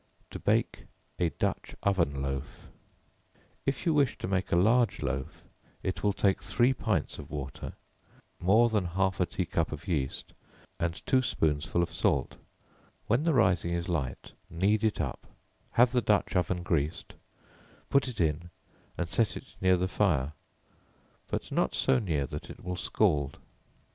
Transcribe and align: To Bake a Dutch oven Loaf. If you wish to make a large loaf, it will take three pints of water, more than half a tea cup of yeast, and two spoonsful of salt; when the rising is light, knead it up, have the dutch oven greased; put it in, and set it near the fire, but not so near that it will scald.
To 0.31 0.39
Bake 0.39 0.85
a 1.19 1.29
Dutch 1.29 1.75
oven 1.83 2.23
Loaf. 2.23 2.69
If 3.67 3.85
you 3.85 3.93
wish 3.93 4.17
to 4.17 4.27
make 4.27 4.51
a 4.51 4.55
large 4.55 5.03
loaf, 5.03 5.43
it 5.83 6.01
will 6.01 6.11
take 6.11 6.41
three 6.41 6.73
pints 6.73 7.19
of 7.19 7.29
water, 7.29 7.73
more 8.39 8.67
than 8.69 8.85
half 8.97 9.19
a 9.19 9.27
tea 9.27 9.45
cup 9.45 9.71
of 9.71 9.87
yeast, 9.87 10.33
and 10.79 11.05
two 11.05 11.21
spoonsful 11.21 11.83
of 11.83 11.93
salt; 11.93 12.37
when 13.05 13.25
the 13.25 13.33
rising 13.35 13.73
is 13.73 13.87
light, 13.87 14.31
knead 14.49 14.83
it 14.83 14.99
up, 14.99 15.27
have 15.73 15.91
the 15.91 16.01
dutch 16.01 16.35
oven 16.35 16.63
greased; 16.63 17.13
put 17.91 18.07
it 18.07 18.19
in, 18.19 18.49
and 18.97 19.07
set 19.07 19.37
it 19.37 19.55
near 19.61 19.77
the 19.77 19.87
fire, 19.87 20.33
but 21.27 21.51
not 21.51 21.75
so 21.75 21.99
near 21.99 22.25
that 22.25 22.49
it 22.49 22.63
will 22.63 22.75
scald. 22.75 23.37